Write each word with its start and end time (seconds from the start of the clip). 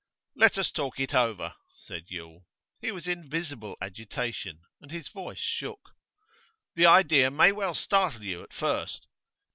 'Let 0.35 0.57
us 0.57 0.71
talk 0.71 0.99
it 0.99 1.13
over,' 1.13 1.53
said 1.75 2.05
Yule. 2.07 2.47
He 2.81 2.91
was 2.91 3.05
in 3.07 3.29
visible 3.29 3.77
agitation 3.79 4.61
and 4.81 4.89
his 4.89 5.09
voice 5.09 5.37
shook. 5.37 5.91
'The 6.73 6.87
idea 6.87 7.29
may 7.29 7.51
well 7.51 7.75
startle 7.75 8.23
you 8.23 8.41
at 8.41 8.51
first. 8.51 9.05